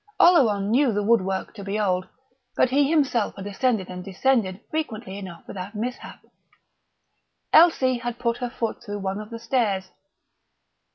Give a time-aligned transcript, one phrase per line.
[0.19, 2.07] Oleron knew the woodwork to be old,
[2.55, 6.25] but he himself had ascended and descended frequently enough without mishap....
[7.53, 9.91] Elsie had put her foot through one of the stairs.